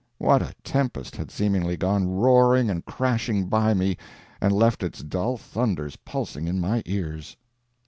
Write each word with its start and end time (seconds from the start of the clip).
What 0.17 0.41
a 0.41 0.55
tempest 0.63 1.15
had 1.15 1.29
seemingly 1.29 1.77
gone 1.77 2.07
roaring 2.09 2.71
and 2.71 2.83
crashing 2.83 3.45
by 3.45 3.75
me 3.75 3.97
and 4.41 4.51
left 4.51 4.81
its 4.81 5.03
dull 5.03 5.37
thunders 5.37 5.95
pulsing 5.97 6.47
in 6.47 6.59
my 6.59 6.81
ears! 6.87 7.37